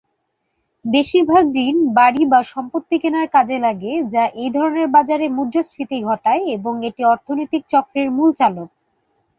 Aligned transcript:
বেশিরভাগ 0.85 1.43
ঋণ, 1.65 1.77
বাড়ি 1.97 2.23
বা 2.31 2.39
সম্পত্তি 2.51 2.95
কেনার 3.01 3.27
কাজে 3.35 3.57
লাগে 3.65 3.93
যা 4.13 4.23
এইধরনের 4.35 4.87
বাজারে 4.95 5.25
মুদ্রাস্ফীতি 5.37 5.97
ঘটায় 6.07 6.43
এবং 6.55 6.73
এটি 6.89 7.01
অর্থনৈতিক 7.13 7.61
চক্রের 7.73 8.07
মূল 8.17 8.29
চালক। 8.39 8.69